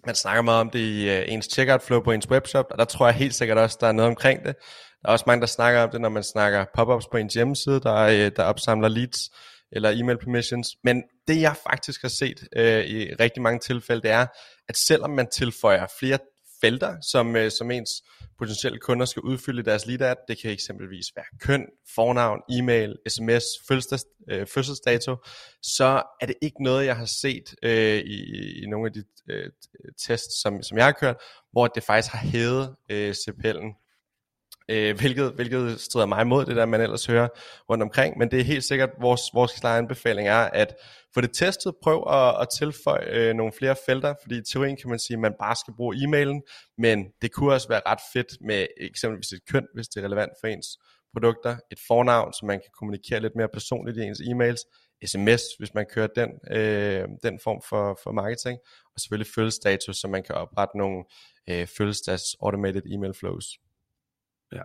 man 0.07 0.15
snakker 0.15 0.41
meget 0.41 0.61
om 0.61 0.69
det 0.69 0.79
i 0.79 1.09
øh, 1.09 1.23
ens 1.27 1.45
checkout 1.53 1.81
flow 1.81 1.99
på 1.99 2.11
ens 2.11 2.29
webshop, 2.29 2.65
og 2.71 2.77
der 2.77 2.85
tror 2.85 3.07
jeg 3.07 3.15
helt 3.15 3.35
sikkert 3.35 3.57
også, 3.57 3.77
der 3.81 3.87
er 3.87 3.91
noget 3.91 4.09
omkring 4.09 4.45
det. 4.45 4.55
Der 5.01 5.07
er 5.09 5.11
også 5.11 5.23
mange, 5.27 5.41
der 5.41 5.47
snakker 5.47 5.81
om 5.81 5.89
det, 5.89 6.01
når 6.01 6.09
man 6.09 6.23
snakker 6.23 6.65
pop-ups 6.77 7.07
på 7.11 7.17
ens 7.17 7.33
hjemmeside, 7.33 7.79
der, 7.79 7.95
øh, 7.95 8.31
der 8.35 8.43
opsamler 8.43 8.87
leads 8.87 9.19
eller 9.71 9.89
email 9.89 10.17
permissions. 10.17 10.67
Men 10.83 11.03
det 11.27 11.41
jeg 11.41 11.55
faktisk 11.69 12.01
har 12.01 12.09
set 12.09 12.47
øh, 12.55 12.85
i 12.85 13.13
rigtig 13.13 13.41
mange 13.41 13.59
tilfælde, 13.59 14.01
det 14.01 14.11
er, 14.11 14.25
at 14.69 14.77
selvom 14.77 15.09
man 15.09 15.27
tilføjer 15.33 15.87
flere 15.99 16.19
felter, 16.61 16.95
som, 17.11 17.35
øh, 17.35 17.51
som 17.51 17.71
ens 17.71 17.89
potentielle 18.39 18.79
kunder 18.79 19.05
skal 19.05 19.21
udfylde 19.21 19.63
deres 19.63 19.85
lead 19.85 20.01
ad. 20.01 20.15
Det 20.27 20.41
kan 20.41 20.51
eksempelvis 20.51 21.05
være 21.15 21.25
køn, 21.39 21.65
fornavn, 21.95 22.41
e-mail, 22.49 22.95
sms, 23.07 23.43
fødselsdags, 23.67 24.05
øh, 24.29 24.47
fødselsdato. 24.47 25.15
Så 25.61 26.03
er 26.21 26.25
det 26.25 26.35
ikke 26.41 26.63
noget, 26.63 26.85
jeg 26.85 26.97
har 26.97 27.05
set 27.05 27.55
øh, 27.63 27.97
i, 27.97 28.19
i 28.63 28.65
nogle 28.67 28.87
af 28.87 28.93
de 28.93 29.03
øh, 29.29 29.51
tests, 30.07 30.41
som, 30.41 30.63
som 30.63 30.77
jeg 30.77 30.85
har 30.85 30.91
kørt, 30.91 31.15
hvor 31.51 31.67
det 31.67 31.83
faktisk 31.83 32.13
har 32.13 32.19
hævet 32.19 32.75
øh, 32.89 33.11
CPL'en 33.11 33.86
øh, 34.69 34.97
hvilket, 34.99 35.31
hvilket 35.31 35.79
strider 35.79 36.05
mig 36.05 36.21
imod 36.21 36.45
det 36.45 36.55
der, 36.55 36.65
man 36.65 36.81
ellers 36.81 37.05
hører 37.05 37.27
rundt 37.69 37.83
omkring, 37.83 38.17
men 38.17 38.31
det 38.31 38.39
er 38.39 38.43
helt 38.43 38.63
sikkert, 38.63 38.89
vores, 39.01 39.21
vores 39.33 39.53
klare 39.59 39.77
anbefaling 39.77 40.27
er, 40.27 40.49
at 40.53 40.75
få 41.13 41.21
det 41.21 41.29
testet, 41.33 41.73
prøv 41.83 42.07
at, 42.09 42.41
at 42.41 42.47
tilføje 42.57 43.05
øh, 43.09 43.35
nogle 43.35 43.53
flere 43.53 43.75
felter, 43.85 44.13
fordi 44.21 44.37
i 44.37 44.41
teorien 44.41 44.77
kan 44.77 44.89
man 44.89 44.99
sige, 44.99 45.15
at 45.15 45.19
man 45.21 45.33
bare 45.39 45.55
skal 45.55 45.73
bruge 45.73 45.95
e-mailen, 45.95 46.41
men 46.77 47.05
det 47.21 47.31
kunne 47.31 47.53
også 47.53 47.67
være 47.67 47.81
ret 47.85 47.99
fedt 48.13 48.27
med 48.41 48.67
eksempelvis 48.77 49.31
et 49.31 49.45
køn, 49.51 49.67
hvis 49.73 49.87
det 49.87 50.01
er 50.01 50.05
relevant 50.05 50.31
for 50.41 50.47
ens 50.47 50.67
produkter, 51.13 51.57
et 51.71 51.79
fornavn, 51.87 52.33
så 52.33 52.45
man 52.45 52.59
kan 52.59 52.69
kommunikere 52.79 53.19
lidt 53.19 53.35
mere 53.35 53.49
personligt 53.53 53.97
i 53.97 54.01
ens 54.01 54.19
e-mails, 54.19 54.63
sms, 55.05 55.41
hvis 55.57 55.73
man 55.73 55.85
kører 55.93 56.07
den, 56.15 56.29
øh, 56.51 57.07
den 57.23 57.39
form 57.43 57.61
for, 57.69 57.99
for 58.03 58.11
marketing, 58.11 58.59
og 58.93 58.99
selvfølgelig 58.99 59.33
følgestatus, 59.35 59.97
så 59.97 60.07
man 60.07 60.23
kan 60.23 60.35
oprette 60.35 60.77
nogle 60.77 61.03
øh, 61.49 61.67
følgestats 61.67 62.23
automated 62.41 62.81
email 62.85 63.13
flows. 63.13 63.45
Ja, 64.51 64.61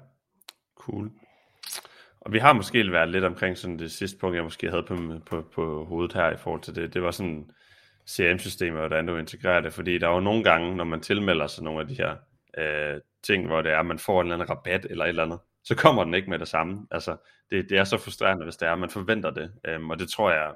cool. 0.77 1.11
Og 2.21 2.33
vi 2.33 2.39
har 2.39 2.53
måske 2.53 2.93
været 2.93 3.09
lidt 3.09 3.25
omkring 3.25 3.59
sådan 3.59 3.79
det 3.79 3.93
sidste 3.93 4.19
punkt, 4.19 4.37
jeg 4.37 4.45
måske 4.45 4.71
havde 4.71 4.83
på, 4.83 4.97
på, 5.27 5.43
på 5.55 5.85
hovedet 5.85 6.13
her 6.13 6.31
i 6.31 6.37
forhold 6.37 6.61
til 6.61 6.75
det. 6.75 6.95
Det 6.95 7.03
var 7.03 7.11
sådan 7.11 7.51
CRM-systemet, 8.11 8.81
hvordan 8.81 9.07
du 9.07 9.17
integrerer 9.17 9.61
det. 9.61 9.73
Fordi 9.73 9.99
der 9.99 10.09
er 10.09 10.15
jo 10.15 10.21
nogle 10.21 10.45
gange, 10.45 10.77
når 10.77 10.85
man 10.85 11.01
tilmelder 11.01 11.47
sig 11.47 11.65
nogle 11.65 11.81
af 11.81 11.87
de 11.87 11.95
her 11.95 12.17
øh, 12.59 13.01
ting, 13.23 13.47
hvor 13.47 13.63
det 13.63 13.73
er, 13.73 13.79
at 13.79 13.87
man 13.87 13.99
får 13.99 14.21
en 14.21 14.27
eller 14.27 14.35
anden 14.35 14.51
rabat 14.51 14.87
eller 14.91 15.05
et 15.05 15.09
eller 15.09 15.23
andet, 15.23 15.39
så 15.65 15.77
kommer 15.77 16.05
den 16.05 16.15
ikke 16.15 16.31
med 16.31 16.39
det 16.39 16.49
samme. 16.49 16.87
Altså, 16.91 17.17
det, 17.51 17.71
det 17.71 17.79
er 17.79 17.85
så 17.85 17.99
frustrerende, 17.99 18.45
hvis 18.45 18.57
det 18.57 18.69
er, 18.69 18.73
at 18.73 18.79
man 18.79 18.91
forventer 18.91 19.31
det. 19.31 19.53
Øhm, 19.65 19.91
og 19.91 19.99
det 19.99 20.09
tror 20.09 20.31
jeg, 20.31 20.55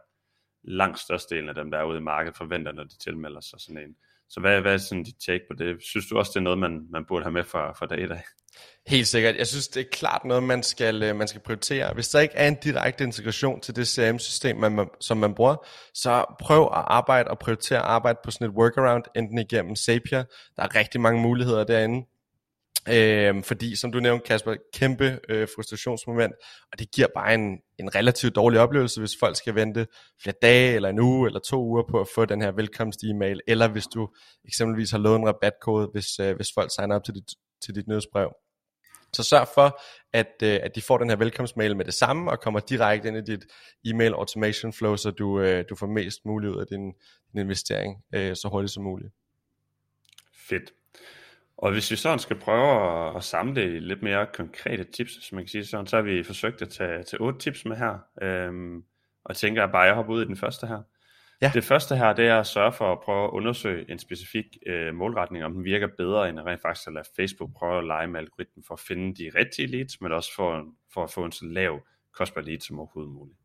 langt 0.62 0.98
størstedelen 0.98 1.48
af 1.48 1.54
dem, 1.54 1.70
der 1.70 1.78
er 1.78 1.84
ude 1.84 1.98
i 1.98 2.00
markedet, 2.00 2.36
forventer, 2.36 2.72
når 2.72 2.84
de 2.84 2.98
tilmelder 2.98 3.40
sig 3.40 3.60
sådan 3.60 3.82
en. 3.82 3.96
Så 4.28 4.40
hvad, 4.40 4.60
hvad 4.60 4.74
er 4.74 4.78
sådan 4.78 5.04
dit 5.04 5.18
take 5.26 5.44
på 5.50 5.56
det? 5.56 5.82
Synes 5.82 6.06
du 6.06 6.18
også, 6.18 6.30
det 6.34 6.40
er 6.40 6.44
noget, 6.44 6.58
man, 6.58 6.86
man 6.90 7.04
burde 7.04 7.24
have 7.24 7.32
med 7.32 7.44
fra, 7.44 7.72
fra 7.72 7.86
dag 7.86 8.02
i 8.02 8.06
dag? 8.06 8.22
Helt 8.86 9.08
sikkert. 9.08 9.36
Jeg 9.36 9.46
synes, 9.46 9.68
det 9.68 9.80
er 9.80 9.90
klart 9.92 10.24
noget, 10.24 10.42
man 10.42 10.62
skal, 10.62 11.02
øh, 11.02 11.16
man 11.16 11.28
skal 11.28 11.40
prioritere. 11.40 11.94
Hvis 11.94 12.08
der 12.08 12.20
ikke 12.20 12.34
er 12.34 12.48
en 12.48 12.56
direkte 12.64 13.04
integration 13.04 13.60
til 13.60 13.76
det 13.76 13.88
CRM-system, 13.88 14.56
man, 14.56 14.88
som 15.00 15.16
man 15.16 15.34
bruger, 15.34 15.66
så 15.94 16.24
prøv 16.40 16.62
at 16.62 16.84
arbejde 16.86 17.30
og 17.30 17.38
prioritere 17.38 17.78
at 17.78 17.84
arbejde 17.84 18.18
på 18.24 18.30
sådan 18.30 18.50
et 18.50 18.54
workaround, 18.56 19.04
enten 19.16 19.38
igennem 19.38 19.76
Zapier. 19.76 20.24
Der 20.56 20.62
er 20.62 20.74
rigtig 20.74 21.00
mange 21.00 21.22
muligheder 21.22 21.64
derinde. 21.64 22.06
Øhm, 22.88 23.42
fordi, 23.42 23.76
som 23.76 23.92
du 23.92 24.00
nævnte, 24.00 24.26
Kasper, 24.26 24.54
kæmpe 24.74 25.20
øh, 25.28 25.48
frustrationsmoment, 25.56 26.32
og 26.72 26.78
det 26.78 26.90
giver 26.90 27.08
bare 27.14 27.34
en, 27.34 27.58
en 27.78 27.94
relativt 27.94 28.34
dårlig 28.36 28.60
oplevelse, 28.60 29.00
hvis 29.00 29.16
folk 29.20 29.36
skal 29.36 29.54
vente 29.54 29.86
flere 30.22 30.36
dage, 30.42 30.74
eller 30.74 30.88
en 30.88 31.00
uge, 31.00 31.28
eller 31.28 31.40
to 31.40 31.64
uger 31.64 31.82
på 31.90 32.00
at 32.00 32.08
få 32.14 32.24
den 32.24 32.42
her 32.42 32.52
velkomst-e-mail, 32.52 33.40
eller 33.46 33.68
hvis 33.68 33.86
du 33.86 34.08
eksempelvis 34.44 34.90
har 34.90 34.98
lovet 34.98 35.18
en 35.18 35.26
rabatkode, 35.26 35.88
hvis, 35.92 36.20
øh, 36.20 36.36
hvis 36.36 36.48
folk 36.54 36.70
signer 36.74 36.94
op 36.94 37.04
til 37.04 37.14
dit, 37.14 37.30
til 37.64 37.74
dit 37.74 37.88
nyhedsbrev. 37.88 38.28
Så 39.12 39.22
sørg 39.22 39.48
for, 39.54 39.80
at, 40.12 40.32
øh, 40.42 40.58
at 40.62 40.74
de 40.74 40.82
får 40.82 40.98
den 40.98 41.08
her 41.08 41.16
velkomstmail 41.16 41.76
med 41.76 41.84
det 41.84 41.94
samme, 41.94 42.30
og 42.30 42.40
kommer 42.40 42.60
direkte 42.60 43.08
ind 43.08 43.16
i 43.16 43.20
dit 43.20 43.46
e-mail 43.84 44.12
automation 44.12 44.72
flow, 44.72 44.96
så 44.96 45.10
du, 45.10 45.40
øh, 45.40 45.64
du 45.70 45.76
får 45.76 45.86
mest 45.86 46.24
muligt 46.24 46.52
ud 46.52 46.60
af 46.60 46.66
din, 46.66 46.92
din 47.32 47.40
investering 47.40 48.04
øh, 48.14 48.36
så 48.36 48.48
hurtigt 48.48 48.72
som 48.72 48.82
muligt. 48.82 49.12
Fedt. 50.48 50.72
Og 51.58 51.72
hvis 51.72 51.90
vi 51.90 51.96
sådan 51.96 52.18
skal 52.18 52.38
prøve 52.38 53.08
at, 53.08 53.16
at 53.16 53.24
samle 53.24 53.80
lidt 53.80 54.02
mere 54.02 54.26
konkrete 54.34 54.84
tips, 54.84 55.26
som 55.26 55.36
man 55.36 55.44
kan 55.44 55.48
sige 55.48 55.66
sådan, 55.66 55.86
så 55.86 55.96
har 55.96 56.02
vi 56.02 56.22
forsøgt 56.22 56.62
at 56.62 56.68
tage, 56.68 57.02
tage 57.02 57.20
otte 57.20 57.38
tips 57.38 57.64
med 57.64 57.76
her. 57.76 57.98
Øhm, 58.22 58.84
Og 59.24 59.36
tænker 59.36 59.62
jeg 59.62 59.70
bare, 59.72 59.82
at 59.82 59.88
jeg 59.88 59.94
hopper 59.94 60.14
ud 60.14 60.22
i 60.22 60.26
den 60.26 60.36
første 60.36 60.66
her. 60.66 60.82
Ja. 61.42 61.50
Det 61.54 61.64
første 61.64 61.96
her, 61.96 62.12
det 62.12 62.26
er 62.26 62.40
at 62.40 62.46
sørge 62.46 62.72
for 62.72 62.92
at 62.92 63.00
prøve 63.00 63.24
at 63.24 63.30
undersøge 63.30 63.90
en 63.90 63.98
specifik 63.98 64.46
øh, 64.66 64.94
målretning, 64.94 65.44
om 65.44 65.52
den 65.52 65.64
virker 65.64 65.88
bedre, 65.98 66.28
end 66.28 66.40
at 66.40 66.46
rent 66.46 66.62
faktisk 66.62 66.86
at 66.86 66.92
lade 66.92 67.04
Facebook 67.16 67.50
prøve 67.56 67.78
at 67.78 67.86
lege 67.86 68.06
med 68.06 68.20
algoritmen 68.20 68.64
for 68.66 68.74
at 68.74 68.80
finde 68.80 69.14
de 69.14 69.30
rigtige 69.34 69.68
leads, 69.68 70.00
men 70.00 70.12
også 70.12 70.34
for, 70.34 70.64
for 70.94 71.04
at 71.04 71.10
få 71.10 71.24
en 71.24 71.32
så 71.32 71.44
lav 71.44 71.80
kost 72.14 72.34
per 72.34 72.40
lead 72.40 72.60
som 72.60 72.78
overhovedet 72.78 73.12
muligt. 73.12 73.38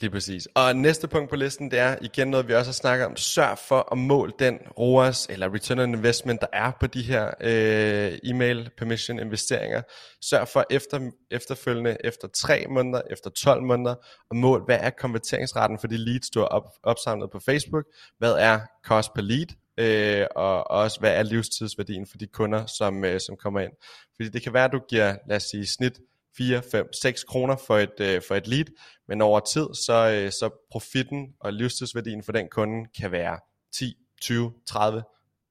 Lige 0.00 0.10
præcis. 0.10 0.48
Og 0.54 0.76
næste 0.76 1.08
punkt 1.08 1.30
på 1.30 1.36
listen, 1.36 1.70
det 1.70 1.78
er 1.78 1.96
igen 2.00 2.28
noget, 2.28 2.48
vi 2.48 2.54
også 2.54 2.68
har 2.68 2.72
snakket 2.72 3.06
om. 3.06 3.16
Sørg 3.16 3.58
for 3.58 3.88
at 3.92 3.98
måle 3.98 4.32
den 4.38 4.58
ROAS, 4.78 5.26
eller 5.30 5.54
Return 5.54 5.78
on 5.78 5.94
Investment, 5.94 6.40
der 6.40 6.46
er 6.52 6.72
på 6.80 6.86
de 6.86 7.02
her 7.02 7.30
øh, 7.40 8.18
e-mail 8.24 8.70
permission 8.78 9.18
investeringer. 9.18 9.82
Sørg 10.22 10.48
for 10.48 10.64
efter, 10.70 11.10
efterfølgende, 11.30 11.96
efter 12.04 12.28
3 12.28 12.66
måneder, 12.70 13.02
efter 13.10 13.30
12 13.30 13.62
måneder, 13.62 13.94
at 14.30 14.36
måle, 14.36 14.64
hvad 14.64 14.78
er 14.80 14.90
konverteringsraten 14.90 15.78
for 15.78 15.86
de 15.86 15.96
leads, 15.96 16.30
du 16.30 16.40
har 16.40 16.46
op, 16.46 16.64
opsamlet 16.82 17.30
på 17.30 17.38
Facebook? 17.38 17.84
Hvad 18.18 18.32
er 18.32 18.60
cost 18.84 19.14
per 19.14 19.22
lead? 19.22 19.46
Øh, 19.78 20.26
og 20.36 20.70
også, 20.70 21.00
hvad 21.00 21.14
er 21.14 21.22
livstidsværdien 21.22 22.06
for 22.10 22.18
de 22.18 22.26
kunder, 22.26 22.66
som, 22.66 23.04
øh, 23.04 23.20
som 23.20 23.36
kommer 23.36 23.60
ind? 23.60 23.72
Fordi 24.16 24.28
det 24.28 24.42
kan 24.42 24.52
være, 24.52 24.64
at 24.64 24.72
du 24.72 24.80
giver, 24.88 25.16
lad 25.28 25.36
os 25.36 25.42
sige, 25.42 25.66
snit 25.66 25.98
4, 26.38 26.62
5, 26.70 26.92
6 27.02 27.24
kroner 27.24 27.56
for 27.66 27.78
et, 27.78 28.00
øh, 28.00 28.22
for 28.28 28.34
et 28.34 28.46
lead, 28.46 28.64
men 29.08 29.20
over 29.20 29.40
tid, 29.40 29.66
så, 29.86 30.10
øh, 30.10 30.32
så 30.32 30.66
profitten 30.70 31.26
og 31.40 31.52
livstidsværdien 31.52 32.22
for 32.22 32.32
den 32.32 32.48
kunde 32.48 32.88
kan 33.00 33.12
være 33.12 33.38
10, 33.74 33.94
20, 34.22 34.52
30, 34.66 35.02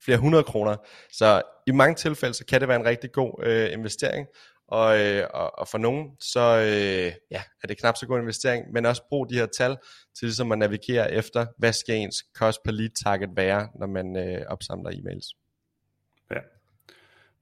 flere 0.03 0.17
hundrede 0.17 0.43
kroner. 0.43 0.75
Så 1.11 1.41
i 1.67 1.71
mange 1.71 1.95
tilfælde, 1.95 2.33
så 2.33 2.45
kan 2.45 2.61
det 2.61 2.67
være 2.67 2.79
en 2.79 2.85
rigtig 2.85 3.11
god 3.11 3.43
øh, 3.43 3.73
investering, 3.73 4.27
og, 4.67 4.99
øh, 4.99 5.27
og, 5.33 5.59
og 5.59 5.67
for 5.67 5.77
nogen, 5.77 6.09
så 6.19 6.57
øh, 6.59 7.13
ja, 7.31 7.43
er 7.63 7.67
det 7.67 7.77
knap 7.77 7.97
så 7.97 8.07
god 8.07 8.19
investering, 8.19 8.65
men 8.73 8.85
også 8.85 9.03
brug 9.09 9.29
de 9.29 9.35
her 9.35 9.45
tal 9.45 9.77
til 10.17 10.25
ligesom 10.25 10.51
at 10.51 10.57
navigere 10.57 11.11
efter, 11.11 11.45
hvad 11.57 11.73
skal 11.73 11.95
ens 11.95 12.25
cost 12.35 12.63
per 12.63 12.71
lead 12.71 12.89
target 13.03 13.29
være, 13.35 13.69
når 13.79 13.87
man 13.87 14.17
øh, 14.17 14.45
opsamler 14.47 14.91
e-mails. 14.91 15.44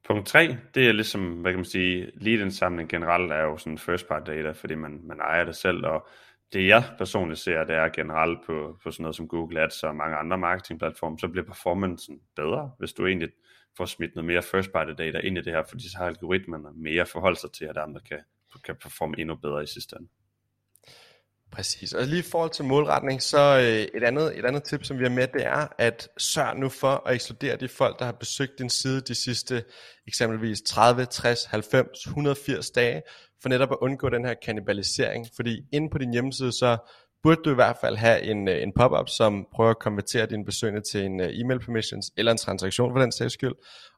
Punkt 0.07 0.27
3, 0.27 0.57
det 0.75 0.87
er 0.87 0.91
ligesom, 0.91 1.41
hvad 1.41 1.51
kan 1.51 1.59
man 1.59 1.65
sige, 1.65 2.11
lead-indsamling 2.15 2.89
generelt 2.89 3.31
er 3.31 3.41
jo 3.41 3.57
sådan 3.57 3.77
first 3.77 4.07
party 4.07 4.31
data, 4.31 4.51
fordi 4.51 4.75
man, 4.75 5.01
man 5.03 5.19
ejer 5.19 5.43
det 5.43 5.55
selv, 5.55 5.85
og 5.85 6.07
det 6.53 6.67
jeg 6.67 6.83
personligt 6.97 7.39
ser, 7.39 7.63
det 7.63 7.75
er 7.75 7.89
generelt 7.89 8.39
på, 8.45 8.79
på 8.83 8.91
sådan 8.91 9.03
noget 9.03 9.15
som 9.15 9.27
Google 9.27 9.61
Ads 9.61 9.83
og 9.83 9.95
mange 9.95 10.15
andre 10.15 10.37
marketingplatforme, 10.37 11.19
så 11.19 11.27
bliver 11.27 11.45
performancen 11.45 12.19
bedre, 12.35 12.71
hvis 12.79 12.93
du 12.93 13.05
egentlig 13.05 13.29
får 13.77 13.85
smidt 13.85 14.15
noget 14.15 14.25
mere 14.25 14.41
first 14.41 14.71
party 14.71 14.91
data 14.97 15.17
ind 15.17 15.37
i 15.37 15.41
det 15.41 15.53
her, 15.53 15.63
fordi 15.69 15.89
så 15.89 15.97
har 15.97 16.05
algoritmerne 16.05 16.69
mere 16.75 17.05
forhold 17.05 17.35
sig 17.35 17.51
til, 17.51 17.65
at 17.65 17.77
andre 17.77 18.01
kan, 18.09 18.19
kan 18.63 18.75
performe 18.75 19.19
endnu 19.19 19.35
bedre 19.35 19.63
i 19.63 19.67
sidste 19.67 19.95
ende. 19.99 20.09
Præcis. 21.53 21.93
Og 21.93 22.07
lige 22.07 22.19
i 22.19 22.29
forhold 22.31 22.51
til 22.51 22.65
målretning, 22.65 23.21
så 23.21 23.57
øh, 23.59 23.97
et, 24.01 24.03
andet, 24.03 24.39
et 24.39 24.45
andet 24.45 24.63
tip, 24.63 24.83
som 24.83 24.99
vi 24.99 25.03
har 25.03 25.09
med, 25.09 25.27
det 25.27 25.45
er 25.45 25.67
at 25.77 26.09
sørg 26.17 26.57
nu 26.59 26.69
for 26.69 27.07
at 27.07 27.15
ekskludere 27.15 27.55
de 27.55 27.67
folk, 27.67 27.99
der 27.99 28.05
har 28.05 28.11
besøgt 28.11 28.51
din 28.59 28.69
side 28.69 29.01
de 29.01 29.15
sidste 29.15 29.63
eksempelvis 30.07 30.61
30, 30.61 31.05
60, 31.05 31.45
90, 31.45 32.05
180 32.05 32.69
dage, 32.69 33.01
for 33.41 33.49
netop 33.49 33.71
at 33.71 33.77
undgå 33.81 34.09
den 34.09 34.25
her 34.25 34.33
kanibalisering. 34.45 35.27
Fordi 35.35 35.61
inde 35.73 35.89
på 35.89 35.97
din 35.97 36.13
hjemmeside, 36.13 36.51
så 36.51 36.77
burde 37.23 37.41
du 37.45 37.51
i 37.51 37.53
hvert 37.53 37.77
fald 37.81 37.95
have 37.95 38.21
en, 38.21 38.47
øh, 38.47 38.63
en 38.63 38.73
pop-up, 38.73 39.09
som 39.09 39.47
prøver 39.53 39.69
at 39.69 39.79
konvertere 39.79 40.25
dine 40.25 40.45
besøgende 40.45 40.81
til 40.81 41.05
en 41.05 41.19
øh, 41.21 41.29
e-mail 41.33 41.59
permissions, 41.59 42.11
eller 42.17 42.31
en 42.31 42.37
transaktion 42.37 42.93
for 42.93 42.99
den 42.99 43.11
sags 43.11 43.33
skyld. 43.33 43.53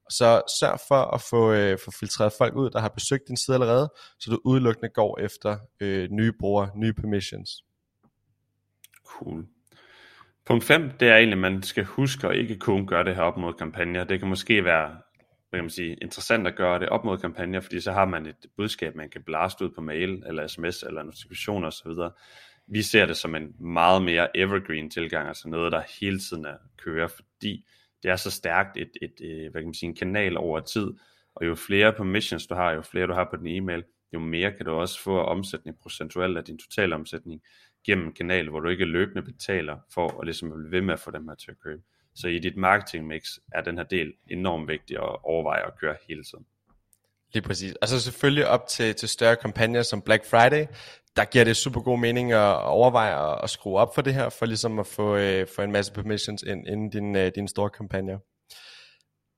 Så 0.10 0.42
sørg 0.60 0.80
for 0.88 1.02
at 1.16 1.22
få, 1.22 1.52
øh, 1.52 1.78
få 1.86 1.92
filtreret 2.00 2.34
folk 2.38 2.56
ud, 2.56 2.70
der 2.70 2.80
har 2.80 2.90
besøgt 2.90 3.28
din 3.28 3.38
side 3.38 3.56
allerede, 3.56 3.94
så 4.20 4.32
du 4.32 4.40
udelukkende 4.46 4.90
går 4.90 5.20
efter 5.20 5.58
øh, 5.80 6.08
nye 6.12 6.34
brugere, 6.40 6.70
nye 6.76 6.94
permissions. 6.94 7.50
Cool. 9.08 9.46
Punkt 10.46 10.64
5, 10.64 10.92
det 11.00 11.08
er 11.08 11.16
egentlig, 11.18 11.46
at 11.46 11.52
man 11.52 11.64
skal 11.64 11.84
huske 11.84 12.28
at 12.28 12.36
ikke 12.36 12.60
kun 12.60 12.88
gøre 12.88 13.04
det 13.04 13.16
her 13.16 13.22
op 13.22 13.38
mod 13.38 13.54
kampagner. 13.54 14.04
Det 14.04 14.20
kan 14.20 14.30
måske 14.30 14.64
være 14.64 14.96
hvad 15.56 15.60
kan 15.60 15.64
man 15.64 15.70
sige, 15.70 15.96
interessant 16.02 16.48
at 16.48 16.56
gøre 16.56 16.80
det 16.80 16.90
op 16.90 17.06
mod 17.06 17.18
kampagner, 17.18 17.60
fordi 17.60 17.82
så 17.82 17.92
har 17.92 18.06
man 18.06 18.26
et 18.26 18.46
budskab, 18.58 18.96
man 18.96 19.10
kan 19.10 19.24
blaste 19.26 19.66
ud 19.66 19.70
på 19.70 19.82
mail, 19.82 20.24
eller 20.28 20.48
sms, 20.48 20.84
eller 20.84 21.04
notifikationer 21.04 21.68
osv. 21.68 21.92
Vi 22.68 22.82
ser 22.82 23.06
det 23.06 23.18
som 23.18 23.36
en 23.36 23.56
meget 23.60 24.02
mere 24.04 24.38
evergreen 24.38 24.90
tilgang, 24.90 25.28
altså 25.28 25.50
noget, 25.50 25.72
der 25.72 25.82
hele 26.00 26.20
tiden 26.20 26.46
er 26.46 26.58
kører, 26.78 27.08
fordi 27.08 27.66
det 28.04 28.12
er 28.12 28.16
så 28.16 28.32
stærkt 28.32 28.78
et, 28.78 28.92
et, 29.02 29.14
et 29.22 29.52
hvad 29.52 29.62
kan 29.62 29.68
man 29.68 29.74
sige, 29.74 29.90
en 29.90 29.96
kanal 29.96 30.38
over 30.38 30.60
tid, 30.60 30.94
og 31.36 31.46
jo 31.46 31.56
flere 31.56 31.94
permissions 31.94 32.48
du 32.48 32.56
har, 32.56 32.72
jo 32.72 32.82
flere 32.82 33.08
du 33.08 33.14
har 33.14 33.28
på 33.30 33.36
din 33.36 33.48
e-mail, 33.48 33.84
jo 34.14 34.20
mere 34.20 34.52
kan 34.52 34.66
du 34.66 34.72
også 34.72 35.02
få 35.02 35.20
omsætning 35.20 35.80
procentuelt 35.80 36.38
af 36.38 36.44
din 36.44 36.58
totale 36.58 36.96
omsætning 36.96 37.42
gennem 37.86 38.08
en 38.08 38.14
kanal, 38.14 38.50
hvor 38.50 38.60
du 38.60 38.70
ikke 38.70 38.86
løbende 38.86 39.22
betaler 39.22 39.78
for 39.94 40.20
at 40.20 40.26
ligesom 40.26 40.50
blive 40.50 40.72
ved 40.72 40.82
med 40.82 40.94
at 40.94 41.00
få 41.00 41.12
dem 41.12 41.28
her 41.28 41.36
til 41.36 41.52
at 41.52 41.60
købe. 41.60 41.82
Så 42.16 42.28
i 42.28 42.40
dit 42.40 42.58
marketing 42.58 43.08
mix 43.08 43.38
er 43.54 43.62
den 43.62 43.78
her 43.78 43.84
del 43.84 44.14
enormt 44.28 44.68
vigtig 44.68 44.98
at 44.98 45.24
overveje 45.24 45.66
at 45.66 45.78
køre 45.80 45.96
hele 46.08 46.24
tiden. 46.24 46.46
Lige 47.36 47.44
præcis. 47.44 47.74
Altså 47.82 48.00
selvfølgelig 48.00 48.48
op 48.48 48.68
til, 48.68 48.96
til 48.96 49.10
større 49.10 49.36
kampagner 49.36 49.82
som 49.82 50.02
Black 50.02 50.26
Friday, 50.26 50.66
der 51.16 51.26
giver 51.26 51.44
det 51.44 51.58
super 51.58 51.82
god 51.82 52.00
mening 52.00 52.32
at 52.32 52.64
overveje 52.64 53.32
at, 53.32 53.40
at 53.44 53.50
skrue 53.50 53.80
op 53.80 53.96
for 53.96 54.02
det 54.02 54.14
her, 54.14 54.30
for 54.30 54.46
ligesom 54.46 54.80
at 54.80 54.88
få, 54.88 55.16
øh, 55.16 55.48
få 55.56 55.62
en 55.62 55.72
masse 55.72 55.94
permissions 55.94 56.44
ind, 56.44 56.68
inden 56.68 56.90
din, 56.90 57.16
øh, 57.16 57.32
din 57.36 57.48
store 57.48 57.70
kampagne. 57.70 58.18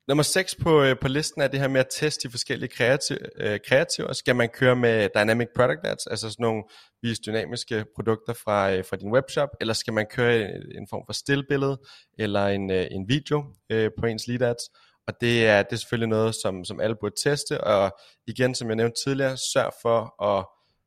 Nummer 0.07 0.23
6 0.23 0.55
på, 0.55 0.83
øh, 0.83 0.95
på 1.01 1.07
listen 1.07 1.41
er 1.41 1.47
det 1.47 1.59
her 1.59 1.67
med 1.67 1.79
at 1.79 1.87
teste 1.91 2.27
de 2.27 2.31
forskellige 2.31 2.69
kreativ, 2.69 3.17
øh, 3.37 3.59
kreativer. 3.67 4.13
Skal 4.13 4.35
man 4.35 4.49
køre 4.49 4.75
med 4.75 5.09
Dynamic 5.15 5.47
Product 5.55 5.79
Ads, 5.83 6.07
altså 6.07 6.29
sådan 6.29 6.43
nogle 6.43 6.63
vis 7.01 7.19
dynamiske 7.19 7.85
produkter 7.95 8.33
fra, 8.33 8.73
øh, 8.73 8.85
fra 8.85 8.95
din 8.95 9.11
webshop, 9.11 9.49
eller 9.61 9.73
skal 9.73 9.93
man 9.93 10.05
køre 10.11 10.35
en, 10.35 10.61
en 10.81 10.87
form 10.89 11.03
for 11.05 11.13
stillbillede 11.13 11.77
eller 12.19 12.47
en, 12.47 12.71
øh, 12.71 12.87
en 12.91 13.09
video 13.09 13.45
øh, 13.69 13.91
på 13.99 14.05
ens 14.05 14.27
lead 14.27 14.41
ads? 14.41 14.63
Og 15.07 15.13
det 15.21 15.45
er, 15.45 15.63
det 15.63 15.73
er 15.73 15.77
selvfølgelig 15.77 16.09
noget, 16.09 16.35
som, 16.35 16.65
som 16.65 16.79
alle 16.79 16.95
burde 17.01 17.15
teste, 17.23 17.63
og 17.63 17.97
igen, 18.27 18.55
som 18.55 18.67
jeg 18.67 18.75
nævnte 18.75 19.03
tidligere, 19.03 19.37
sørg 19.37 19.73
for 19.81 20.23
at 20.23 20.45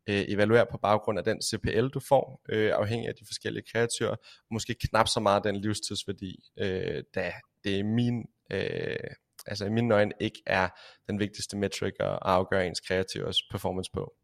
øh, 0.09 0.25
evaluere 0.29 0.67
på 0.71 0.79
baggrund 0.79 1.19
af 1.19 1.25
den 1.25 1.43
CPL, 1.43 1.87
du 1.87 2.01
får, 2.09 2.41
øh, 2.49 2.73
afhængig 2.75 3.09
af 3.09 3.15
de 3.15 3.27
forskellige 3.27 3.65
kreativer, 3.73 4.17
måske 4.51 4.75
knap 4.75 5.09
så 5.09 5.21
meget 5.21 5.45
den 5.45 5.57
livstidsværdi, 5.57 6.37
øh, 6.59 7.03
da 7.15 7.33
det 7.65 7.79
er 7.79 7.85
min, 7.85 8.25
øh, 8.53 9.11
altså 9.47 9.65
i 9.65 9.71
mine 9.71 9.95
øjne 9.95 10.13
ikke 10.21 10.43
er 10.47 10.69
den 11.09 11.19
vigtigste 11.19 11.57
metric 11.57 11.95
at 12.01 12.19
afgøre 12.23 12.67
ens 12.67 12.81
kreativers 12.81 13.37
performance 13.51 13.91
på. 13.95 14.15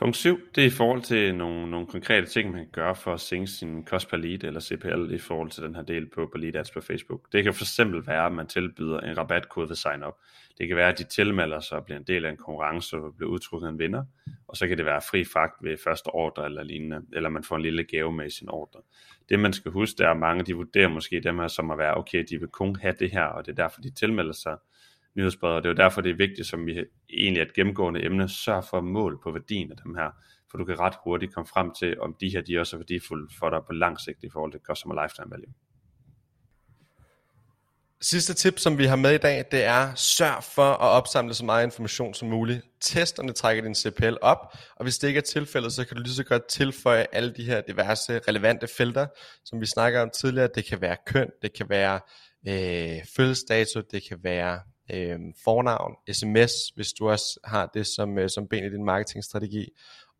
Punkt 0.00 0.16
7, 0.16 0.40
det 0.54 0.62
er 0.62 0.66
i 0.66 0.70
forhold 0.70 1.02
til 1.02 1.34
nogle, 1.34 1.70
nogle 1.70 1.86
konkrete 1.86 2.26
ting, 2.26 2.50
man 2.50 2.60
kan 2.60 2.70
gøre 2.72 2.94
for 2.94 3.14
at 3.14 3.20
sænke 3.20 3.46
sin 3.46 3.84
cost 3.86 4.10
per 4.10 4.16
lead 4.16 4.44
eller 4.44 4.60
CPL 4.60 5.14
i 5.14 5.18
forhold 5.18 5.50
til 5.50 5.62
den 5.62 5.74
her 5.74 5.82
del 5.82 6.06
på, 6.06 6.28
på 6.32 6.38
lead 6.38 6.56
ads 6.56 6.70
på 6.70 6.80
Facebook. 6.80 7.32
Det 7.32 7.44
kan 7.44 7.54
for 7.54 7.64
eksempel 7.64 8.06
være, 8.06 8.26
at 8.26 8.32
man 8.32 8.46
tilbyder 8.46 9.00
en 9.00 9.18
rabatkode 9.18 9.68
ved 9.68 9.76
sign 9.76 10.02
up. 10.04 10.14
Det 10.58 10.68
kan 10.68 10.76
være, 10.76 10.88
at 10.88 10.98
de 10.98 11.04
tilmelder 11.04 11.60
sig 11.60 11.78
og 11.78 11.84
bliver 11.84 11.98
en 11.98 12.04
del 12.04 12.24
af 12.24 12.30
en 12.30 12.36
konkurrence 12.36 12.96
og 12.96 13.14
bliver 13.16 13.30
udtrukket 13.30 13.68
en 13.68 13.78
vinder. 13.78 14.04
Og 14.48 14.56
så 14.56 14.68
kan 14.68 14.78
det 14.78 14.86
være 14.86 15.00
fri 15.10 15.24
fragt 15.24 15.54
ved 15.62 15.76
første 15.84 16.06
ordre 16.06 16.44
eller 16.44 16.62
lignende, 16.62 17.02
eller 17.12 17.28
man 17.28 17.44
får 17.44 17.56
en 17.56 17.62
lille 17.62 17.84
gave 17.84 18.12
med 18.12 18.26
i 18.26 18.30
sin 18.30 18.48
ordre. 18.48 18.80
Det 19.28 19.38
man 19.38 19.52
skal 19.52 19.72
huske, 19.72 19.98
det 19.98 20.06
er, 20.06 20.10
at 20.10 20.16
mange 20.16 20.44
de 20.44 20.54
vurderer 20.54 20.88
måske 20.88 21.20
dem 21.20 21.38
her 21.38 21.48
som 21.48 21.70
at 21.70 21.78
være, 21.78 21.96
okay, 21.96 22.24
de 22.30 22.40
vil 22.40 22.48
kun 22.48 22.76
have 22.76 22.94
det 22.98 23.10
her, 23.10 23.24
og 23.24 23.46
det 23.46 23.52
er 23.52 23.62
derfor, 23.62 23.80
de 23.80 23.90
tilmelder 23.90 24.32
sig 24.32 24.56
nyhedsbreder. 25.16 25.56
Det 25.56 25.66
er 25.66 25.70
jo 25.70 25.76
derfor, 25.76 26.00
det 26.00 26.10
er 26.10 26.16
vigtigt, 26.16 26.48
som 26.48 26.66
vi 26.66 26.84
egentlig 27.10 27.40
er 27.40 27.44
et 27.44 27.54
gennemgående 27.54 28.04
emne, 28.04 28.28
sørg 28.28 28.64
for 28.70 28.78
at 28.78 28.84
mål 28.84 29.20
på 29.22 29.32
værdien 29.32 29.70
af 29.70 29.76
dem 29.84 29.94
her, 29.94 30.10
for 30.50 30.58
du 30.58 30.64
kan 30.64 30.78
ret 30.80 30.94
hurtigt 31.04 31.34
komme 31.34 31.46
frem 31.46 31.70
til, 31.78 32.00
om 32.00 32.16
de 32.20 32.28
her 32.28 32.40
de 32.40 32.58
også 32.58 32.76
er 32.76 32.78
værdifulde 32.78 33.34
for 33.38 33.50
dig 33.50 33.60
på 33.66 33.72
lang 33.72 34.00
sigt 34.00 34.18
i 34.22 34.30
forhold 34.32 34.52
til 34.52 34.60
customer 34.60 35.02
lifetime 35.02 35.30
value. 35.30 35.52
Sidste 38.02 38.34
tip, 38.34 38.58
som 38.58 38.78
vi 38.78 38.84
har 38.84 38.96
med 38.96 39.14
i 39.14 39.18
dag, 39.18 39.44
det 39.52 39.64
er 39.64 39.94
sørg 39.94 40.44
for 40.44 40.72
at 40.72 40.88
opsamle 40.88 41.34
så 41.34 41.44
meget 41.44 41.64
information 41.64 42.14
som 42.14 42.28
muligt. 42.28 42.62
Test, 42.80 43.18
om 43.18 43.26
det 43.26 43.36
trækker 43.36 43.62
din 43.62 43.74
CPL 43.74 44.14
op, 44.22 44.56
og 44.76 44.82
hvis 44.82 44.98
det 44.98 45.08
ikke 45.08 45.18
er 45.18 45.22
tilfældet, 45.22 45.72
så 45.72 45.84
kan 45.84 45.96
du 45.96 46.02
lige 46.02 46.14
så 46.14 46.24
godt 46.24 46.48
tilføje 46.48 47.06
alle 47.12 47.34
de 47.36 47.44
her 47.44 47.60
diverse 47.60 48.20
relevante 48.28 48.66
felter, 48.76 49.06
som 49.44 49.60
vi 49.60 49.66
snakker 49.66 50.00
om 50.00 50.10
tidligere. 50.10 50.48
Det 50.54 50.64
kan 50.64 50.80
være 50.80 50.96
køn, 51.06 51.30
det 51.42 51.52
kan 51.52 51.68
være 51.68 52.00
øh, 52.48 52.98
fødselsdato, 53.16 53.80
det 53.80 54.02
kan 54.08 54.18
være 54.22 54.60
øh, 54.94 55.18
fornavn, 55.44 55.94
sms, 56.12 56.52
hvis 56.74 56.92
du 56.92 57.10
også 57.10 57.40
har 57.44 57.70
det 57.74 57.86
som, 57.86 58.18
øh, 58.18 58.30
som 58.30 58.48
ben 58.48 58.64
i 58.64 58.70
din 58.70 58.84
marketingstrategi. 58.84 59.68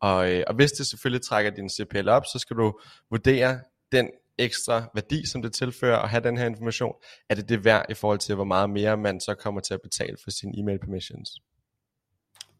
Og, 0.01 0.33
øh, 0.33 0.45
og 0.47 0.55
hvis 0.55 0.73
det 0.73 0.87
selvfølgelig 0.87 1.23
trækker 1.23 1.51
din 1.51 1.69
CPL 1.69 2.09
op, 2.09 2.23
så 2.33 2.39
skal 2.39 2.57
du 2.57 2.81
vurdere 3.11 3.61
den 3.93 4.11
ekstra 4.39 4.91
værdi, 4.95 5.27
som 5.27 5.43
det 5.43 5.53
tilfører 5.53 5.99
at 5.99 6.09
have 6.09 6.23
den 6.23 6.37
her 6.37 6.47
information. 6.47 6.95
Er 7.29 7.35
det 7.35 7.49
det 7.49 7.65
værd 7.65 7.87
i 7.89 7.95
forhold 7.95 8.19
til, 8.19 8.35
hvor 8.35 8.45
meget 8.45 8.71
mere 8.71 8.97
man 8.97 9.21
så 9.21 9.35
kommer 9.35 9.61
til 9.61 9.75
at 9.75 9.81
betale 9.83 10.17
for 10.25 10.31
sine 10.31 10.53
e-mail 10.59 10.79
permissions? 10.79 11.31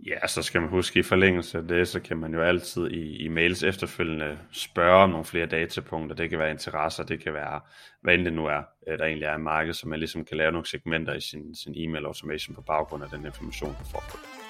Ja, 0.07 0.27
så 0.27 0.43
skal 0.43 0.61
man 0.61 0.71
huske 0.71 0.99
i 0.99 1.03
forlængelse 1.03 1.59
af 1.59 1.65
det, 1.69 1.89
så 1.89 2.01
kan 2.01 2.17
man 2.17 2.35
jo 2.35 2.43
altid 2.43 2.91
i, 2.91 3.17
i 3.17 3.29
mails 3.29 3.63
efterfølgende 3.63 4.39
spørge 4.53 5.03
om 5.03 5.11
nogle 5.11 5.25
flere 5.25 5.47
datapunkter. 5.47 6.17
Det 6.17 6.31
kan 6.31 6.39
være 6.39 6.51
interesser, 6.51 7.05
det 7.05 7.23
kan 7.23 7.35
være, 7.35 7.61
hvad 8.03 8.15
end 8.15 8.25
det 8.25 8.33
nu 8.33 8.47
er, 8.47 8.63
øh, 8.89 8.99
der 8.99 9.05
egentlig 9.05 9.27
er 9.27 9.35
i 9.35 9.41
markedet, 9.41 9.77
så 9.77 9.89
man 9.89 9.99
ligesom 9.99 10.25
kan 10.25 10.37
lave 10.37 10.53
nogle 10.53 10.67
segmenter 10.67 11.15
i 11.15 11.21
sin, 11.21 11.55
sin 11.55 11.75
e-mail 11.77 12.05
automation 12.05 12.55
på 12.55 12.63
baggrund 12.63 13.03
af 13.03 13.11
den 13.11 13.27
information, 13.27 13.77
du 13.79 13.85
får. 13.85 14.50